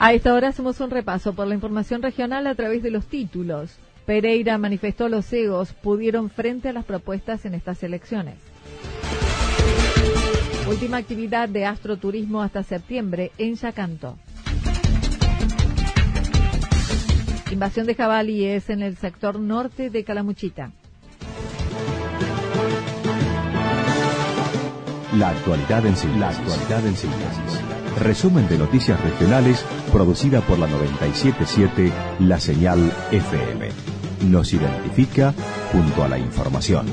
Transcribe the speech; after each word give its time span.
A 0.00 0.12
esta 0.12 0.32
hora 0.32 0.48
hacemos 0.48 0.80
un 0.80 0.90
repaso 0.90 1.32
por 1.32 1.48
la 1.48 1.54
información 1.54 2.02
regional 2.02 2.46
a 2.46 2.54
través 2.54 2.84
de 2.84 2.92
los 2.92 3.06
títulos. 3.06 3.76
Pereira 4.06 4.56
manifestó 4.56 5.08
los 5.08 5.32
egos 5.32 5.72
pudieron 5.72 6.30
frente 6.30 6.68
a 6.68 6.72
las 6.72 6.84
propuestas 6.84 7.44
en 7.44 7.54
estas 7.54 7.82
elecciones. 7.82 8.36
Última 10.68 10.98
actividad 10.98 11.48
de 11.48 11.66
astroturismo 11.66 12.42
hasta 12.42 12.62
septiembre 12.62 13.32
en 13.38 13.56
Yacanto. 13.56 14.18
Invasión 17.50 17.86
de 17.86 17.94
jabalíes 17.94 18.70
en 18.70 18.82
el 18.82 18.96
sector 18.98 19.40
norte 19.40 19.90
de 19.90 20.04
Calamuchita. 20.04 20.70
La 25.16 25.30
actualidad 25.30 25.86
en 25.86 25.96
síntesis. 25.96 26.20
La 26.20 26.28
actualidad 26.28 26.86
en 26.86 26.96
síntesis. 26.96 27.77
Resumen 27.98 28.48
de 28.48 28.58
noticias 28.58 29.00
regionales 29.00 29.64
producida 29.92 30.40
por 30.40 30.58
la 30.58 30.68
977 30.68 31.92
La 32.20 32.38
Señal 32.38 32.92
FM. 33.10 33.68
Nos 34.28 34.52
identifica 34.52 35.34
junto 35.72 36.04
a 36.04 36.08
la 36.08 36.18
información. 36.18 36.86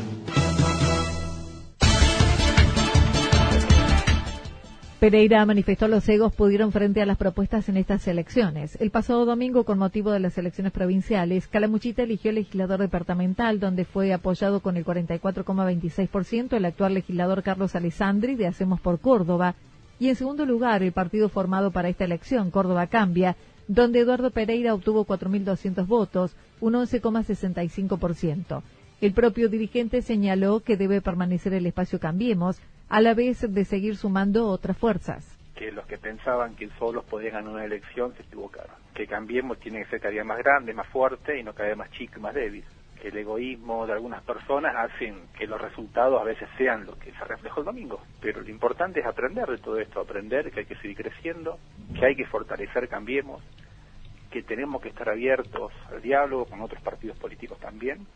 Pereira 5.00 5.46
manifestó 5.46 5.88
los 5.88 6.10
egos 6.10 6.34
pudieron 6.34 6.72
frente 6.72 7.00
a 7.00 7.06
las 7.06 7.18
propuestas 7.18 7.70
en 7.70 7.78
estas 7.78 8.08
elecciones. 8.08 8.76
El 8.82 8.90
pasado 8.90 9.26
domingo, 9.26 9.64
con 9.64 9.78
motivo 9.78 10.10
de 10.10 10.20
las 10.20 10.36
elecciones 10.40 10.74
provinciales, 10.74 11.48
Calamuchita 11.48 12.02
eligió 12.02 12.32
legislador 12.32 12.80
departamental, 12.80 13.60
donde 13.60 13.86
fue 13.86 14.14
apoyado 14.14 14.62
con 14.62 14.78
el 14.78 14.86
44,26% 14.86 16.54
el 16.54 16.66
actual 16.66 16.96
legislador 16.96 17.44
Carlos 17.44 17.76
Alessandri 17.76 18.34
de 18.34 18.48
Hacemos 18.48 18.82
por 18.82 19.00
Córdoba, 19.00 19.54
y 20.00 20.10
en 20.10 20.16
segundo 20.16 20.46
lugar 20.46 20.84
el 20.84 20.92
partido 20.92 21.30
formado 21.30 21.72
para 21.72 21.90
esta 21.90 22.04
elección, 22.04 22.52
Córdoba 22.52 22.88
Cambia, 22.88 23.36
donde 23.68 24.00
Eduardo 24.00 24.32
Pereira 24.32 24.74
obtuvo 24.74 25.06
4.200 25.06 25.88
votos, 25.88 26.36
un 26.60 26.74
11,65%. 26.74 28.62
El 29.02 29.14
propio 29.14 29.50
dirigente 29.50 30.02
señaló 30.02 30.62
que 30.62 30.78
debe 30.78 31.02
permanecer 31.02 31.54
el 31.54 31.66
espacio 31.66 32.00
Cambiemos, 32.00 32.62
a 32.88 33.02
la 33.02 33.14
vez 33.14 33.42
de 33.42 33.66
seguir 33.66 33.98
sumando 33.98 34.48
otras 34.48 34.78
fuerzas. 34.78 35.38
Que 35.56 35.72
los 35.72 35.86
que 35.86 35.98
pensaban 35.98 36.56
que 36.56 36.70
solos 36.78 37.04
podían 37.06 37.34
ganar 37.34 37.54
una 37.54 37.66
elección 37.66 38.14
se 38.16 38.24
equivocaron. 38.24 38.76
Que 38.94 39.08
Cambiemos 39.08 39.60
tiene 39.60 39.84
que 39.84 39.90
ser 39.90 40.02
cada 40.02 40.12
día 40.12 40.24
más 40.24 40.38
grande, 40.38 40.74
más 40.74 40.88
fuerte 40.88 41.40
y 41.40 41.44
no 41.44 41.54
cada 41.54 41.70
vez 41.70 41.78
más 41.78 41.92
chico 41.92 42.20
y 42.20 42.22
más 42.22 42.34
débil. 42.34 42.64
El 43.06 43.16
egoísmo 43.18 43.86
de 43.86 43.94
algunas 43.94 44.24
personas 44.24 44.74
hacen 44.76 45.28
que 45.38 45.46
los 45.46 45.62
resultados 45.62 46.20
a 46.20 46.24
veces 46.24 46.50
sean 46.58 46.88
lo 46.88 46.98
que 46.98 47.12
se 47.12 47.24
reflejó 47.24 47.60
el 47.60 47.68
domingo. 47.68 48.02
Pero 48.20 48.42
lo 48.42 48.50
importante 48.50 49.00
es 49.00 49.06
aprender 49.06 49.48
de 49.48 49.60
todo 49.60 49.80
esto, 49.80 50.00
aprender 50.00 50.50
que 50.50 50.62
hay 50.62 50.66
que 50.66 50.76
seguir 50.78 50.98
creciendo, 50.98 51.60
que 51.94 52.04
hay 52.04 52.16
que 52.16 52.26
fortalecer 52.26 52.90
Cambiemos, 52.90 53.44
que 54.32 54.42
tenemos 54.42 54.82
que 54.82 54.90
estar 54.90 55.08
abiertos 55.08 55.72
al 55.92 56.02
diálogo 56.02 56.46
con 56.46 56.62
otros 56.62 56.82
partidos 56.82 57.16
políticos 57.20 57.60
también 57.60 58.08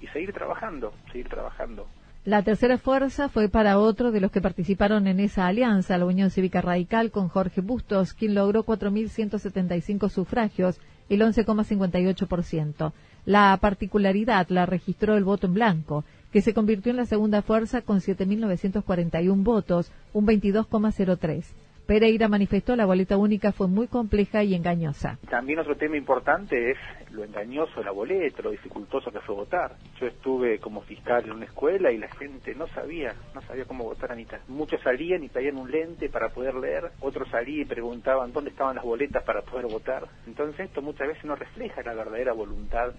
y 0.00 0.06
seguir 0.06 0.32
trabajando, 0.32 0.92
seguir 1.10 1.28
trabajando. 1.28 1.88
La 2.24 2.44
tercera 2.44 2.78
fuerza 2.78 3.28
fue 3.28 3.48
para 3.48 3.78
otro 3.78 4.12
de 4.12 4.20
los 4.20 4.30
que 4.30 4.40
participaron 4.40 5.08
en 5.08 5.18
esa 5.18 5.48
alianza, 5.48 5.98
la 5.98 6.06
Unión 6.06 6.30
Cívica 6.30 6.60
Radical, 6.60 7.10
con 7.10 7.28
Jorge 7.28 7.60
Bustos, 7.60 8.14
quien 8.14 8.36
logró 8.36 8.62
4.175 8.64 10.08
sufragios, 10.08 10.80
el 11.08 11.22
11,58%. 11.22 12.92
La 13.24 13.56
particularidad 13.60 14.48
la 14.48 14.66
registró 14.66 15.16
el 15.16 15.22
voto 15.22 15.46
en 15.46 15.54
blanco, 15.54 16.04
que 16.32 16.40
se 16.40 16.54
convirtió 16.54 16.90
en 16.90 16.96
la 16.96 17.06
segunda 17.06 17.42
fuerza 17.42 17.82
con 17.82 18.00
7.941 18.00 19.44
votos, 19.44 19.92
un 20.12 20.26
22,03%. 20.26 21.44
Pereira 21.86 22.28
manifestó 22.28 22.76
la 22.76 22.86
boleta 22.86 23.16
única 23.16 23.50
fue 23.50 23.66
muy 23.66 23.88
compleja 23.88 24.44
y 24.44 24.54
engañosa. 24.54 25.18
También 25.28 25.58
otro 25.58 25.76
tema 25.76 25.96
importante 25.96 26.70
es 26.70 26.78
lo 27.10 27.24
engañoso 27.24 27.80
de 27.80 27.84
la 27.84 27.90
boleta, 27.90 28.40
lo 28.40 28.52
dificultoso 28.52 29.10
que 29.10 29.20
fue 29.20 29.34
votar. 29.34 29.76
Yo 30.00 30.06
estuve 30.06 30.58
como 30.58 30.82
fiscal 30.82 31.24
en 31.24 31.32
una 31.32 31.44
escuela 31.44 31.90
y 31.90 31.98
la 31.98 32.08
gente 32.08 32.54
no 32.54 32.68
sabía, 32.68 33.14
no 33.34 33.42
sabía 33.42 33.64
cómo 33.64 33.84
votar, 33.84 34.12
Anita. 34.12 34.40
Muchos 34.46 34.80
salían 34.80 35.24
y 35.24 35.28
traían 35.28 35.56
un 35.56 35.70
lente 35.70 36.08
para 36.08 36.28
poder 36.28 36.54
leer, 36.54 36.92
otros 37.00 37.28
salían 37.28 37.62
y 37.62 37.64
preguntaban 37.64 38.32
dónde 38.32 38.50
estaban 38.50 38.76
las 38.76 38.84
boletas 38.84 39.24
para 39.24 39.42
poder 39.42 39.66
votar. 39.66 40.06
Entonces 40.26 40.60
esto 40.60 40.82
muchas 40.82 41.08
veces 41.08 41.24
no 41.24 41.34
refleja 41.34 41.82
la 41.82 41.94
verdadera 41.94 42.32
voluntad 42.32 42.94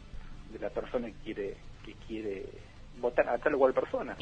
de 0.53 0.59
la 0.59 0.69
persona 0.69 1.07
que 1.07 1.15
quiere, 1.23 1.57
que 1.85 1.93
quiere 2.07 2.45
votar 3.01 3.27
a 3.27 3.37
tal 3.37 3.55
o 3.55 3.57
cual 3.59 3.73
persona 3.73 4.15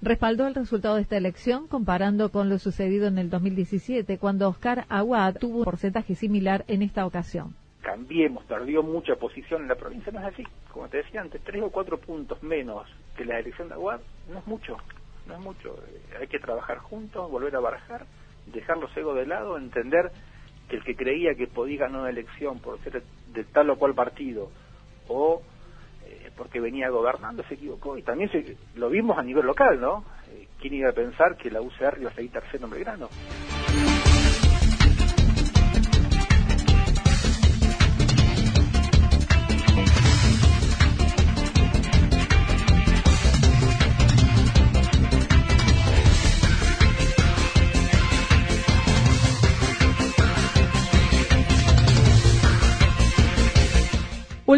respaldó 0.00 0.46
el 0.46 0.54
resultado 0.54 0.96
de 0.96 1.02
esta 1.02 1.16
elección 1.16 1.66
comparando 1.66 2.30
con 2.30 2.48
lo 2.48 2.58
sucedido 2.58 3.08
en 3.08 3.18
el 3.18 3.30
2017, 3.30 4.18
cuando 4.18 4.48
Oscar 4.48 4.84
Aguad 4.88 5.36
tuvo 5.36 5.58
un 5.58 5.64
porcentaje 5.64 6.14
similar 6.14 6.64
en 6.68 6.82
esta 6.82 7.06
ocasión. 7.06 7.54
Cambiemos, 7.82 8.44
perdió 8.44 8.82
mucha 8.82 9.16
posición 9.16 9.62
en 9.62 9.68
la 9.68 9.74
provincia, 9.74 10.12
no 10.12 10.20
es 10.20 10.26
así. 10.26 10.44
Como 10.72 10.88
te 10.88 10.98
decía 10.98 11.20
antes, 11.20 11.40
tres 11.42 11.62
o 11.62 11.70
cuatro 11.70 11.98
puntos 11.98 12.42
menos 12.42 12.86
que 13.16 13.24
la 13.24 13.38
elección 13.38 13.68
de 13.68 13.74
Aguad 13.74 14.00
no 14.30 14.38
es 14.38 14.46
mucho, 14.46 14.76
no 15.26 15.34
es 15.34 15.40
mucho. 15.40 15.74
Eh, 15.88 16.18
hay 16.20 16.26
que 16.26 16.38
trabajar 16.38 16.78
juntos, 16.78 17.30
volver 17.30 17.56
a 17.56 17.60
barajar, 17.60 18.06
dejar 18.52 18.78
los 18.78 18.94
egos 18.96 19.16
de 19.16 19.26
lado, 19.26 19.56
entender 19.56 20.10
que 20.68 20.76
el 20.76 20.84
que 20.84 20.96
creía 20.96 21.34
que 21.34 21.46
podía 21.46 21.80
ganar 21.80 22.02
una 22.02 22.10
elección 22.10 22.58
por 22.58 22.78
ser 22.80 23.02
de 23.32 23.44
tal 23.44 23.70
o 23.70 23.78
cual 23.78 23.94
partido 23.94 24.50
o 25.08 25.42
porque 26.38 26.60
venía 26.60 26.88
gobernando, 26.88 27.42
se 27.42 27.54
equivocó. 27.54 27.98
Y 27.98 28.02
también 28.02 28.30
se, 28.30 28.56
lo 28.76 28.88
vimos 28.88 29.18
a 29.18 29.22
nivel 29.22 29.44
local, 29.44 29.80
¿no? 29.80 30.04
Eh, 30.30 30.46
¿Quién 30.60 30.74
iba 30.74 30.90
a 30.90 30.94
pensar 30.94 31.36
que 31.36 31.50
la 31.50 31.60
UCR 31.60 31.98
iba 32.00 32.10
a 32.10 32.14
seguir 32.14 32.30
tercero 32.30 32.64
en 32.64 32.70
Belgrano? 32.70 33.08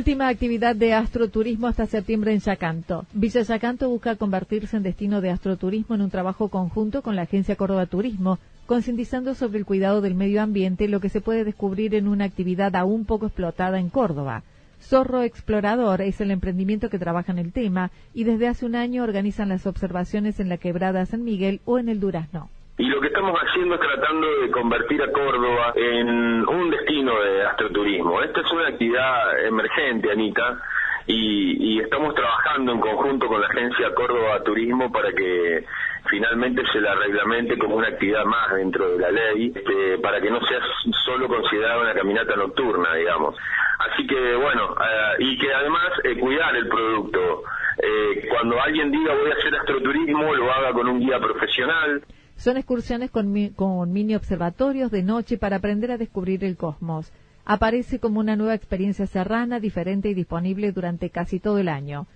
Última 0.00 0.28
actividad 0.28 0.74
de 0.74 0.94
astroturismo 0.94 1.66
hasta 1.66 1.84
septiembre 1.84 2.32
en 2.32 2.40
Yacanto. 2.40 3.04
Villa 3.12 3.42
Yacanto 3.42 3.90
busca 3.90 4.16
convertirse 4.16 4.78
en 4.78 4.82
destino 4.82 5.20
de 5.20 5.28
astroturismo 5.28 5.94
en 5.94 6.00
un 6.00 6.08
trabajo 6.08 6.48
conjunto 6.48 7.02
con 7.02 7.16
la 7.16 7.22
Agencia 7.22 7.54
Córdoba 7.54 7.84
Turismo, 7.84 8.38
concientizando 8.64 9.34
sobre 9.34 9.58
el 9.58 9.66
cuidado 9.66 10.00
del 10.00 10.14
medio 10.14 10.40
ambiente, 10.40 10.88
lo 10.88 11.00
que 11.00 11.10
se 11.10 11.20
puede 11.20 11.44
descubrir 11.44 11.94
en 11.94 12.08
una 12.08 12.24
actividad 12.24 12.76
aún 12.76 13.04
poco 13.04 13.26
explotada 13.26 13.78
en 13.78 13.90
Córdoba. 13.90 14.42
Zorro 14.80 15.22
Explorador 15.22 16.00
es 16.00 16.18
el 16.22 16.30
emprendimiento 16.30 16.88
que 16.88 16.98
trabaja 16.98 17.32
en 17.32 17.38
el 17.38 17.52
tema 17.52 17.90
y 18.14 18.24
desde 18.24 18.48
hace 18.48 18.64
un 18.64 18.76
año 18.76 19.04
organizan 19.04 19.50
las 19.50 19.66
observaciones 19.66 20.40
en 20.40 20.48
la 20.48 20.56
Quebrada 20.56 21.04
San 21.04 21.24
Miguel 21.24 21.60
o 21.66 21.78
en 21.78 21.90
el 21.90 22.00
Durazno. 22.00 22.48
Y 22.80 22.88
lo 22.88 22.98
que 22.98 23.08
estamos 23.08 23.38
haciendo 23.38 23.74
es 23.74 23.80
tratando 23.82 24.26
de 24.40 24.50
convertir 24.50 25.02
a 25.02 25.12
Córdoba 25.12 25.74
en 25.76 26.48
un 26.48 26.70
destino 26.70 27.12
de 27.20 27.44
astroturismo. 27.44 28.22
Esta 28.22 28.40
es 28.40 28.50
una 28.52 28.68
actividad 28.68 29.44
emergente, 29.44 30.10
Anita, 30.10 30.62
y, 31.06 31.78
estamos 31.78 32.14
trabajando 32.14 32.72
en 32.72 32.80
conjunto 32.80 33.26
con 33.26 33.40
la 33.40 33.48
agencia 33.48 33.92
Córdoba 33.94 34.42
Turismo 34.44 34.90
para 34.90 35.12
que 35.12 35.66
finalmente 36.08 36.62
se 36.72 36.80
la 36.80 36.94
reglamente 36.94 37.58
como 37.58 37.76
una 37.76 37.88
actividad 37.88 38.24
más 38.24 38.54
dentro 38.54 38.88
de 38.92 38.98
la 38.98 39.10
ley, 39.10 39.52
este, 39.54 39.98
para 39.98 40.18
que 40.18 40.30
no 40.30 40.40
sea 40.46 40.60
solo 41.04 41.28
considerada 41.28 41.82
una 41.82 41.92
caminata 41.92 42.34
nocturna, 42.34 42.94
digamos. 42.94 43.36
Así 43.78 44.06
que 44.06 44.36
bueno, 44.36 44.74
eh, 44.80 45.16
y 45.18 45.38
que 45.38 45.52
además 45.52 45.90
eh, 46.04 46.18
cuidar 46.18 46.56
el 46.56 46.66
producto. 46.66 47.42
Eh, 47.82 48.26
cuando 48.30 48.58
alguien 48.60 48.90
diga 48.90 49.14
voy 49.14 49.30
a 49.30 49.34
hacer 49.34 49.54
astroturismo, 49.54 50.34
lo 50.34 50.50
haga 50.50 50.72
con 50.72 50.88
un 50.88 51.00
guía 51.00 51.18
profesional. 51.18 52.02
Son 52.40 52.56
excursiones 52.56 53.10
con, 53.10 53.50
con 53.50 53.92
mini 53.92 54.14
observatorios 54.14 54.90
de 54.90 55.02
noche 55.02 55.36
para 55.36 55.56
aprender 55.56 55.90
a 55.90 55.98
descubrir 55.98 56.42
el 56.42 56.56
cosmos. 56.56 57.12
Aparece 57.44 58.00
como 58.00 58.18
una 58.18 58.34
nueva 58.34 58.54
experiencia 58.54 59.06
serrana, 59.06 59.60
diferente 59.60 60.08
y 60.08 60.14
disponible 60.14 60.72
durante 60.72 61.10
casi 61.10 61.38
todo 61.38 61.58
el 61.58 61.68
año. 61.68 62.06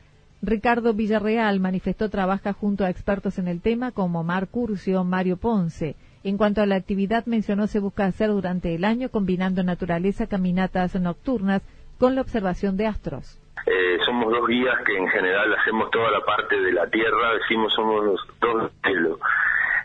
Ricardo 0.40 0.94
Villarreal 0.94 1.60
manifestó 1.60 2.08
trabaja 2.08 2.54
junto 2.54 2.86
a 2.86 2.88
expertos 2.88 3.38
en 3.38 3.48
el 3.48 3.60
tema 3.60 3.92
como 3.92 4.24
Mar 4.24 4.48
Curcio, 4.48 5.04
Mario 5.04 5.36
Ponce. 5.36 5.94
En 6.22 6.38
cuanto 6.38 6.62
a 6.62 6.66
la 6.66 6.76
actividad, 6.76 7.26
mencionó 7.26 7.66
se 7.66 7.80
busca 7.80 8.06
hacer 8.06 8.30
durante 8.30 8.74
el 8.74 8.86
año 8.86 9.10
combinando 9.10 9.62
naturaleza, 9.62 10.26
caminatas 10.26 10.98
nocturnas 10.98 11.60
con 11.98 12.14
la 12.14 12.22
observación 12.22 12.78
de 12.78 12.86
astros. 12.86 13.38
Eh, 13.66 13.98
somos 14.06 14.32
dos 14.32 14.48
guías 14.48 14.76
que 14.86 14.96
en 14.96 15.08
general 15.08 15.54
hacemos 15.54 15.90
toda 15.90 16.10
la 16.10 16.24
parte 16.24 16.58
de 16.58 16.72
la 16.72 16.86
Tierra, 16.86 17.34
decimos 17.42 17.74
somos 17.74 18.18
dos 18.40 18.72
cielo. 18.82 19.18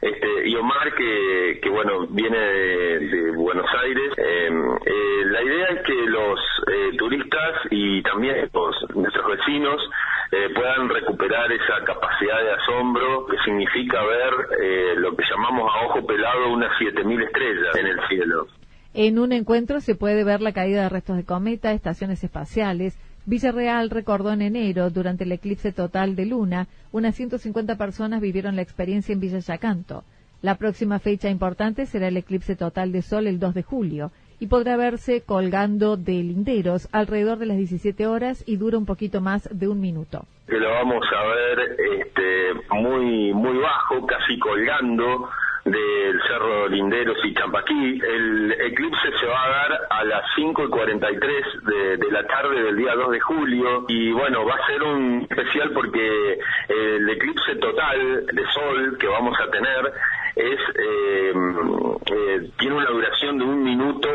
Este, 0.02 0.48
y 0.48 0.56
Omar, 0.56 0.94
que, 0.96 1.60
que 1.62 1.70
bueno, 1.70 2.08
viene 2.08 2.38
de, 2.38 3.32
Buenos 3.32 3.68
Aires. 3.84 4.14
Eh, 4.18 4.50
eh, 4.86 5.26
la 5.26 5.44
idea 5.44 5.68
es 5.68 5.84
que 5.86 5.94
los 5.94 6.40
turistas 6.98 7.68
y 7.72 8.02
también 8.04 8.50
nuestros 8.94 9.28
vecinos 9.38 9.82
eh, 10.32 10.48
puedan 10.54 10.90
recuperar 10.90 11.52
esa 11.52 11.84
capacidad 11.84 12.44
de 12.44 12.52
asombro 12.52 13.26
que 13.26 13.38
significa 13.44 14.00
ver 14.04 14.34
eh, 14.62 14.94
lo 14.98 15.16
que 15.16 15.24
llamamos 15.28 15.68
a 15.74 15.88
ojo 15.88 16.06
pelado 16.06 16.54
unas 16.54 16.72
7.000 16.80 17.26
estrellas 17.26 17.76
en 17.76 17.88
el 17.88 18.00
cielo. 18.08 18.48
En 18.94 19.18
un 19.18 19.32
encuentro 19.32 19.80
se 19.80 19.96
puede 19.96 20.24
ver 20.24 20.42
la 20.42 20.54
caída 20.54 20.84
de 20.84 20.90
restos 20.90 21.18
de 21.18 21.26
cometa, 21.26 21.72
estaciones 21.72 22.24
espaciales. 22.24 22.96
Villarreal 23.30 23.92
recordó 23.92 24.34
en 24.34 24.42
enero, 24.42 24.90
durante 24.90 25.24
el 25.24 25.32
eclipse 25.32 25.72
total 25.72 26.16
de 26.16 26.26
luna, 26.26 26.68
unas 26.92 27.14
150 27.14 27.78
personas 27.78 28.22
vivieron 28.22 28.56
la 28.56 28.64
experiencia 28.64 29.14
en 29.14 29.20
Villa 29.20 29.38
Yacanto. 29.38 30.04
La 30.42 30.56
próxima 30.56 30.98
fecha 30.98 31.30
importante 31.30 31.86
será 31.86 32.08
el 32.08 32.18
eclipse 32.18 32.56
total 32.56 32.92
de 32.92 33.04
sol 33.04 33.28
el 33.28 33.40
2 33.40 33.54
de 33.54 33.62
julio 33.62 34.12
y 34.40 34.48
podrá 34.48 34.78
verse 34.78 35.22
colgando 35.22 35.96
de 35.96 36.14
linderos 36.24 36.90
alrededor 36.92 37.38
de 37.38 37.46
las 37.46 37.58
17 37.58 38.08
horas 38.08 38.44
y 38.48 38.56
dura 38.56 38.80
un 38.80 38.88
poquito 38.88 39.22
más 39.22 39.48
de 39.52 39.68
un 39.68 39.80
minuto. 39.80 40.26
Que 40.48 40.58
lo 40.58 40.68
vamos 40.68 41.06
a 41.16 41.28
ver 41.28 41.60
este, 42.00 42.76
muy 42.82 43.32
muy 43.32 43.58
bajo, 43.60 44.08
casi 44.08 44.40
colgando 44.40 45.30
del 45.66 46.22
Cerro 46.28 46.68
Linderos 46.68 47.18
y 47.24 47.34
Champaquí. 47.34 48.02
El 48.02 48.52
eclipse 48.52 49.12
se 49.20 49.26
va 49.26 49.44
a 49.44 49.50
dar 49.50 49.80
a 49.90 50.04
las 50.04 50.24
5 50.36 50.64
y 50.66 50.70
43 50.70 51.46
de, 51.64 51.98
de 51.98 52.12
la 52.12 52.26
tarde 52.26 52.62
del 52.62 52.78
día 52.78 52.96
2 52.96 53.12
de 53.12 53.20
julio 53.20 53.86
y 53.88 54.12
bueno, 54.12 54.46
va 54.46 54.56
a 54.56 54.68
ser 54.68 54.84
un 54.84 55.28
especial 55.30 55.72
porque 55.72 56.40
el 56.70 57.10
eclipse 57.10 57.56
total 57.56 58.26
de 58.26 58.46
sol 58.54 58.98
que 59.00 59.08
vamos 59.08 59.36
a 59.40 59.50
tener 59.52 59.94
es 60.36 60.60
eh, 60.76 61.34
eh, 62.06 62.52
tiene 62.58 62.76
una 62.76 62.90
duración 62.90 63.38
de 63.38 63.44
un 63.44 63.64
minuto, 63.64 64.10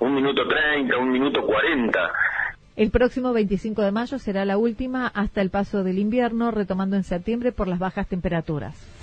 un 0.00 0.14
minuto 0.14 0.46
treinta, 0.46 0.98
un 0.98 1.10
minuto 1.10 1.44
cuarenta. 1.44 2.12
El 2.76 2.90
próximo 2.90 3.32
25 3.32 3.82
de 3.82 3.92
mayo 3.92 4.18
será 4.18 4.44
la 4.44 4.56
última 4.56 5.06
hasta 5.06 5.40
el 5.40 5.50
paso 5.50 5.84
del 5.84 5.98
invierno, 5.98 6.50
retomando 6.50 6.96
en 6.96 7.04
septiembre 7.04 7.52
por 7.52 7.68
las 7.68 7.78
bajas 7.78 8.08
temperaturas. 8.08 8.93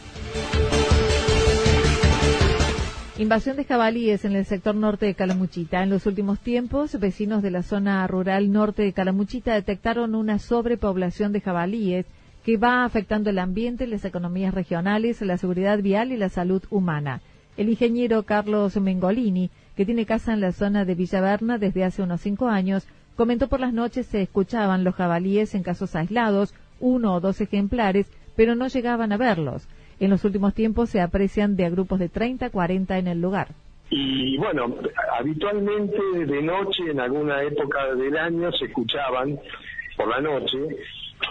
Invasión 3.21 3.55
de 3.55 3.65
jabalíes 3.65 4.25
en 4.25 4.35
el 4.35 4.45
sector 4.45 4.73
norte 4.73 5.05
de 5.05 5.13
Calamuchita. 5.13 5.83
En 5.83 5.91
los 5.91 6.07
últimos 6.07 6.39
tiempos, 6.39 6.99
vecinos 6.99 7.43
de 7.43 7.51
la 7.51 7.61
zona 7.61 8.07
rural 8.07 8.51
norte 8.51 8.81
de 8.81 8.93
Calamuchita 8.93 9.53
detectaron 9.53 10.15
una 10.15 10.39
sobrepoblación 10.39 11.31
de 11.31 11.39
jabalíes 11.39 12.07
que 12.43 12.57
va 12.57 12.83
afectando 12.83 13.29
el 13.29 13.37
ambiente, 13.37 13.85
las 13.85 14.05
economías 14.05 14.55
regionales, 14.55 15.21
la 15.21 15.37
seguridad 15.37 15.77
vial 15.83 16.11
y 16.11 16.17
la 16.17 16.29
salud 16.29 16.63
humana. 16.71 17.21
El 17.57 17.69
ingeniero 17.69 18.23
Carlos 18.23 18.75
Mengolini, 18.77 19.51
que 19.75 19.85
tiene 19.85 20.07
casa 20.07 20.33
en 20.33 20.41
la 20.41 20.51
zona 20.51 20.83
de 20.83 20.95
Villaverna 20.95 21.59
desde 21.59 21.83
hace 21.83 22.01
unos 22.01 22.21
cinco 22.21 22.47
años, 22.47 22.87
comentó 23.15 23.49
por 23.49 23.59
las 23.59 23.71
noches 23.71 24.07
se 24.07 24.23
escuchaban 24.23 24.83
los 24.83 24.95
jabalíes 24.95 25.53
en 25.53 25.61
casos 25.61 25.95
aislados, 25.95 26.55
uno 26.79 27.13
o 27.13 27.19
dos 27.19 27.39
ejemplares, 27.39 28.07
pero 28.35 28.55
no 28.55 28.67
llegaban 28.67 29.11
a 29.11 29.17
verlos. 29.17 29.67
En 30.01 30.09
los 30.09 30.25
últimos 30.25 30.55
tiempos 30.55 30.89
se 30.89 30.99
aprecian 30.99 31.55
de 31.55 31.63
a 31.63 31.69
grupos 31.69 31.99
de 31.99 32.09
30 32.09 32.47
a 32.47 32.49
40 32.49 32.97
en 32.97 33.07
el 33.07 33.21
lugar. 33.21 33.49
Y 33.91 34.35
bueno, 34.37 34.75
habitualmente 35.15 36.01
de 36.25 36.41
noche, 36.41 36.89
en 36.89 36.99
alguna 36.99 37.43
época 37.43 37.93
del 37.93 38.17
año, 38.17 38.51
se 38.51 38.65
escuchaban 38.65 39.39
por 39.95 40.09
la 40.09 40.19
noche 40.19 40.57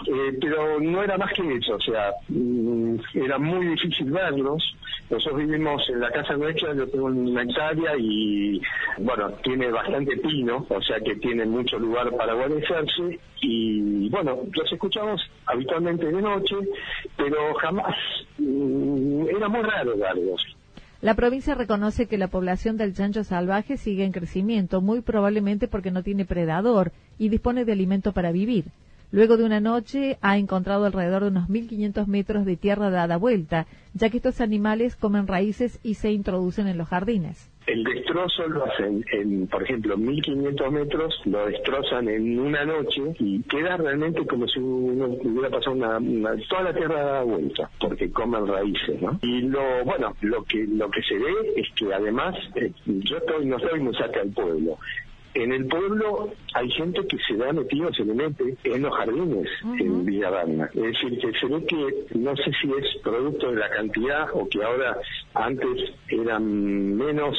eh, 0.07 0.37
pero 0.39 0.79
no 0.79 1.03
era 1.03 1.17
más 1.17 1.31
que 1.33 1.55
eso, 1.55 1.75
o 1.75 1.79
sea, 1.79 2.11
mm, 2.29 2.95
era 3.13 3.37
muy 3.37 3.67
difícil 3.67 4.11
verlos. 4.11 4.75
Nosotros 5.09 5.41
vivimos 5.41 5.87
en 5.89 5.99
la 5.99 6.09
casa 6.09 6.37
nuestra, 6.37 6.73
yo 6.73 6.87
tengo 6.87 7.05
una 7.05 7.43
hectárea 7.43 7.95
y, 7.97 8.61
bueno, 8.99 9.29
tiene 9.43 9.69
bastante 9.69 10.15
pino, 10.17 10.65
o 10.69 10.81
sea 10.81 10.99
que 11.01 11.15
tiene 11.15 11.45
mucho 11.45 11.77
lugar 11.77 12.09
para 12.15 12.33
guarecerse. 12.33 13.19
Y, 13.41 14.09
bueno, 14.09 14.39
los 14.53 14.71
escuchamos 14.71 15.21
habitualmente 15.45 16.05
de 16.05 16.21
noche, 16.21 16.55
pero 17.17 17.53
jamás, 17.55 17.95
era 19.29 19.49
muy 19.49 19.61
raro. 19.61 19.93
La 21.01 21.15
provincia 21.15 21.55
reconoce 21.55 22.05
que 22.05 22.17
la 22.17 22.27
población 22.27 22.77
del 22.77 22.93
chancho 22.93 23.23
salvaje 23.23 23.77
sigue 23.77 24.05
en 24.05 24.11
crecimiento, 24.11 24.81
muy 24.81 25.01
probablemente 25.01 25.67
porque 25.67 25.91
no 25.91 26.03
tiene 26.03 26.25
predador 26.25 26.91
y 27.17 27.29
dispone 27.29 27.65
de 27.65 27.71
alimento 27.71 28.13
para 28.13 28.31
vivir. 28.31 28.65
Luego 29.11 29.35
de 29.35 29.43
una 29.43 29.59
noche 29.59 30.17
ha 30.21 30.37
encontrado 30.37 30.85
alrededor 30.85 31.23
de 31.23 31.29
unos 31.29 31.49
1.500 31.49 32.07
metros 32.07 32.45
de 32.45 32.55
tierra 32.55 32.89
dada 32.89 33.17
vuelta, 33.17 33.67
ya 33.93 34.09
que 34.09 34.17
estos 34.17 34.39
animales 34.39 34.95
comen 34.95 35.27
raíces 35.27 35.79
y 35.83 35.95
se 35.95 36.11
introducen 36.11 36.67
en 36.67 36.77
los 36.77 36.87
jardines. 36.87 37.50
El 37.71 37.85
destrozo 37.85 38.49
lo 38.49 38.65
hacen, 38.65 39.05
en, 39.13 39.47
por 39.47 39.63
ejemplo, 39.63 39.95
1500 39.95 40.71
metros, 40.73 41.21
lo 41.23 41.45
destrozan 41.45 42.09
en 42.09 42.37
una 42.37 42.65
noche 42.65 43.01
y 43.17 43.41
queda 43.43 43.77
realmente 43.77 44.27
como 44.27 44.45
si 44.49 44.59
uno 44.59 45.05
hubiera 45.23 45.49
pasado 45.49 45.77
una, 45.77 45.97
toda 46.49 46.63
la 46.63 46.73
tierra 46.73 47.01
dada 47.01 47.23
vuelta, 47.23 47.69
porque 47.79 48.11
comen 48.11 48.45
raíces, 48.45 49.01
¿no? 49.01 49.17
Y 49.21 49.43
lo, 49.43 49.85
bueno, 49.85 50.13
lo 50.19 50.43
que 50.43 50.67
lo 50.67 50.91
que 50.91 51.01
se 51.01 51.17
ve 51.17 51.33
es 51.55 51.69
que 51.77 51.93
además, 51.93 52.35
eh, 52.55 52.73
yo 52.85 53.15
estoy, 53.15 53.45
no 53.45 53.55
estoy 53.55 53.79
muy 53.79 53.95
cerca 53.95 54.19
del 54.19 54.33
pueblo, 54.33 54.77
en 55.33 55.53
el 55.53 55.65
pueblo 55.67 56.33
hay 56.53 56.69
gente 56.71 57.07
que 57.07 57.17
se 57.25 57.35
da 57.35 57.53
metido, 57.53 57.93
se 57.93 58.03
le 58.03 58.13
mete 58.13 58.57
en 58.65 58.81
los 58.81 58.93
jardines 58.93 59.47
en 59.79 60.05
Villavarna. 60.05 60.69
Es 60.73 60.81
decir, 60.81 61.19
que 61.19 61.31
se 61.39 61.45
ve 61.45 61.65
que 61.65 62.17
no 62.19 62.35
sé 62.35 62.51
si 62.61 62.69
es 62.69 63.01
producto 63.01 63.51
de 63.51 63.59
la 63.59 63.69
cantidad 63.69 64.27
o 64.33 64.47
que 64.49 64.61
ahora 64.61 64.97
antes 65.33 65.93
eran 66.09 66.97
menos. 66.97 67.37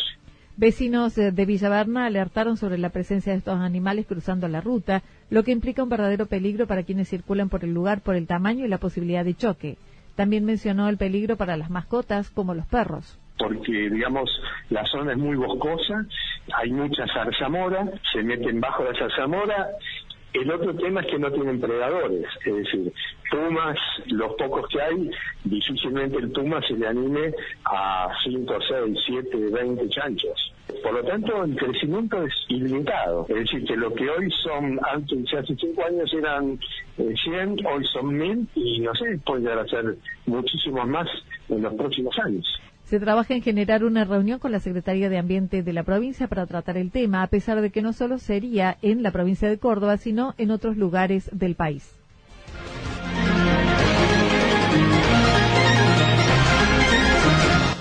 Vecinos 0.63 1.17
de 1.17 1.45
Villavarna 1.45 2.07
alertaron 2.07 2.57
sobre 2.57 2.79
la 2.79 2.91
presencia 2.91 3.33
de 3.33 3.39
estos 3.39 3.59
animales 3.59 4.07
cruzando 4.07 4.47
la 4.47 4.61
ruta, 4.61 5.03
lo 5.29 5.43
que 5.43 5.51
implica 5.51 5.83
un 5.83 5.89
verdadero 5.89 6.27
peligro 6.27 6.69
para 6.69 6.85
quienes 6.85 7.09
circulan 7.09 7.49
por 7.49 7.65
el 7.65 7.75
lugar 7.75 8.01
por 8.01 8.15
el 8.15 8.29
tamaño 8.29 8.65
y 8.65 8.69
la 8.69 8.79
posibilidad 8.79 9.25
de 9.25 9.35
choque. 9.35 9.77
También 10.15 10.45
mencionó 10.45 10.89
el 10.89 10.99
peligro 10.99 11.37
para 11.37 11.57
las 11.57 11.69
mascotas 11.69 12.31
como 12.31 12.55
los 12.55 12.65
perros 12.67 13.19
porque 13.39 13.91
digamos 13.91 14.31
la 14.71 14.85
zona 14.87 15.13
es 15.13 15.19
muy 15.19 15.37
boscosa, 15.37 16.07
hay 16.55 16.71
mucha 16.71 17.07
zarzamora, 17.13 17.85
se 18.13 18.23
meten 18.23 18.61
bajo 18.61 18.85
la 18.85 18.97
zarzamora. 18.97 19.69
El 20.33 20.51
otro 20.51 20.75
tema 20.75 21.03
es 21.03 21.09
que 21.09 21.19
no 21.19 21.31
tienen 21.31 21.61
predadores, 21.61 22.27
es 22.47 22.57
decir, 22.57 22.93
pumas, 23.31 23.79
los 24.07 24.33
pocos 24.35 24.67
que 24.69 24.81
hay, 24.81 25.11
difícilmente 25.45 26.17
el 26.17 26.31
puma 26.31 26.61
se 26.67 26.75
le 26.75 26.87
anime 26.87 27.35
a 27.65 28.09
5, 28.25 28.55
6, 28.67 28.99
7, 29.07 29.37
20 29.51 29.89
chanchos. 29.91 30.53
Por 30.83 30.95
lo 30.95 31.05
tanto, 31.05 31.45
el 31.45 31.55
crecimiento 31.57 32.25
es 32.25 32.33
ilimitado. 32.49 33.27
Es 33.29 33.37
decir, 33.37 33.65
que 33.65 33.77
lo 33.77 33.93
que 33.93 34.09
hoy 34.09 34.31
son, 34.43 34.81
antes, 34.91 35.35
hace 35.35 35.55
5 35.55 35.85
años 35.85 36.13
eran 36.15 36.59
100, 36.97 37.59
eh, 37.59 37.65
hoy 37.67 37.85
son 37.93 38.17
1000 38.17 38.49
y 38.55 38.81
no 38.81 38.95
sé, 38.95 39.19
puede 39.25 39.43
llegar 39.43 39.59
a 39.59 39.67
ser 39.67 39.97
muchísimos 40.27 40.87
más 40.89 41.09
en 41.49 41.63
los 41.63 41.75
próximos 41.75 42.15
años. 42.25 42.47
Se 42.85 43.01
trabaja 43.01 43.35
en 43.35 43.43
generar 43.43 43.85
una 43.85 44.05
reunión 44.05 44.39
con 44.39 44.53
la 44.53 44.61
Secretaría 44.61 45.09
de 45.09 45.17
Ambiente 45.17 45.63
de 45.63 45.73
la 45.73 45.83
provincia 45.83 46.29
para 46.29 46.47
tratar 46.47 46.77
el 46.77 46.91
tema, 46.91 47.23
a 47.23 47.29
pesar 47.29 47.63
de 47.63 47.71
que 47.71 47.81
no 47.81 47.95
solo 47.95 48.19
sería 48.19 48.77
en 48.83 49.03
la 49.03 49.13
provincia 49.13 49.49
de 49.49 49.59
Córdoba, 49.59 49.97
sino 49.97 50.35
en 50.37 50.51
otros 50.51 50.77
lugares 50.77 51.31
del 51.33 51.55
país. 51.55 51.91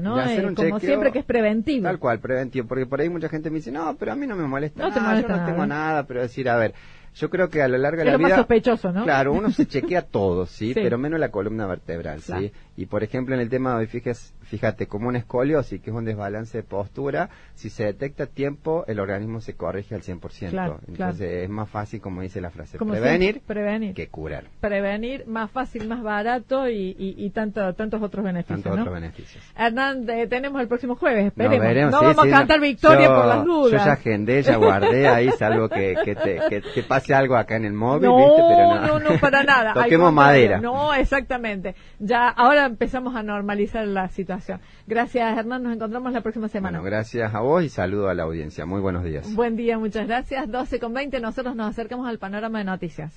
¿no? 0.00 0.20
Eh, 0.20 0.54
como 0.54 0.80
siempre 0.80 1.12
que 1.12 1.18
es 1.18 1.24
preventivo. 1.24 1.84
Tal 1.84 1.98
cual, 1.98 2.20
preventivo. 2.20 2.66
Porque 2.66 2.86
por 2.86 3.00
ahí 3.00 3.08
mucha 3.08 3.28
gente 3.28 3.50
me 3.50 3.56
dice, 3.56 3.70
no, 3.70 3.96
pero 3.98 4.12
a 4.12 4.14
mí 4.14 4.26
no 4.26 4.36
me 4.36 4.46
molesta 4.46 4.88
no 4.88 4.94
nada, 4.94 5.20
yo 5.20 5.28
no 5.28 5.44
tengo 5.44 5.66
nada, 5.66 6.06
pero 6.06 6.22
decir, 6.22 6.48
a 6.48 6.56
ver, 6.56 6.74
yo 7.18 7.30
creo 7.30 7.48
que 7.48 7.62
a 7.62 7.68
lo 7.68 7.78
largo 7.78 7.98
de 7.98 8.04
la 8.04 8.16
vida... 8.16 8.28
Más 8.28 8.36
sospechoso, 8.38 8.92
¿no? 8.92 9.04
Claro, 9.04 9.32
uno 9.32 9.50
se 9.50 9.66
chequea 9.68 10.02
todo, 10.02 10.46
¿sí? 10.46 10.72
Pero 10.74 10.98
menos 10.98 11.18
la 11.18 11.30
columna 11.30 11.66
vertebral, 11.66 12.20
¿sí? 12.20 12.52
Y 12.76 12.86
por 12.86 13.02
ejemplo, 13.02 13.34
en 13.34 13.40
el 13.40 13.48
tema 13.48 13.72
de 13.72 13.78
hoy, 13.80 13.86
fíjese, 13.86 14.32
fíjate, 14.42 14.86
como 14.86 15.08
una 15.08 15.18
escoliosis, 15.18 15.80
que 15.80 15.90
es 15.90 15.96
un 15.96 16.04
desbalance 16.04 16.58
de 16.58 16.62
postura, 16.62 17.28
si 17.54 17.70
se 17.70 17.84
detecta 17.84 18.24
a 18.24 18.26
tiempo, 18.26 18.84
el 18.86 19.00
organismo 19.00 19.40
se 19.40 19.54
corrige 19.54 19.96
al 19.96 20.02
100%. 20.02 20.78
Entonces 20.86 21.44
es 21.44 21.50
más 21.50 21.68
fácil, 21.68 22.00
como 22.00 22.22
dice 22.22 22.40
la 22.40 22.50
frase, 22.50 22.78
prevenir, 22.78 23.40
prevenir, 23.40 23.94
que 23.94 24.06
curar. 24.06 24.44
Prevenir, 24.60 25.26
más 25.26 25.50
fácil, 25.50 25.88
más 25.88 26.02
barato 26.04 26.68
y, 26.68 26.94
y, 26.98 27.30
tanto, 27.30 27.74
tantos 27.74 28.00
otros 28.00 28.24
beneficios. 28.24 28.62
Tantos 28.62 28.80
otros 28.80 28.94
beneficios. 28.94 29.44
Hernán, 29.56 30.08
eh, 30.08 30.28
tenemos 30.28 30.60
el 30.60 30.68
próximo 30.68 30.94
jueves, 30.94 31.26
esperemos. 31.26 31.90
No, 31.90 32.00
vamos 32.00 32.26
a 32.26 32.30
cantar 32.30 32.60
victoria 32.60 33.08
por 33.08 33.26
las 33.26 33.44
dudas. 33.44 33.72
Yo 33.72 33.78
ya 33.78 33.92
agendé, 33.92 34.42
ya 34.42 34.56
guardé 34.56 35.08
ahí, 35.08 35.30
salvo 35.32 35.68
que, 35.68 35.96
que, 36.04 36.14
te, 36.14 36.40
que, 36.48 36.82
pase 37.08 37.14
algo 37.14 37.36
acá 37.36 37.56
en 37.56 37.64
el 37.64 37.72
móvil, 37.72 38.10
no, 38.10 38.16
¿viste? 38.16 38.42
Pero 38.48 38.74
no, 38.74 38.86
no, 38.86 39.10
no, 39.10 39.20
para 39.20 39.42
nada. 39.42 39.72
Toquemos 39.74 40.12
madera. 40.12 40.60
No, 40.60 40.94
exactamente. 40.94 41.74
Ya, 41.98 42.28
ahora 42.28 42.66
empezamos 42.66 43.14
a 43.16 43.22
normalizar 43.22 43.86
la 43.86 44.08
situación. 44.08 44.60
Gracias, 44.86 45.38
Hernán. 45.38 45.62
Nos 45.62 45.74
encontramos 45.74 46.12
la 46.12 46.20
próxima 46.20 46.48
semana. 46.48 46.80
Bueno, 46.80 46.96
gracias 46.96 47.34
a 47.34 47.40
vos 47.40 47.64
y 47.64 47.68
saludo 47.68 48.08
a 48.08 48.14
la 48.14 48.24
audiencia. 48.24 48.66
Muy 48.66 48.80
buenos 48.80 49.04
días. 49.04 49.34
Buen 49.34 49.56
día, 49.56 49.78
muchas 49.78 50.06
gracias. 50.06 50.50
12 50.50 50.78
con 50.78 50.92
20. 50.92 51.20
Nosotros 51.20 51.56
nos 51.56 51.70
acercamos 51.70 52.08
al 52.08 52.18
panorama 52.18 52.58
de 52.58 52.64
noticias. 52.64 53.12